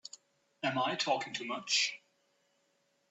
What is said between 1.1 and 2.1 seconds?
too much?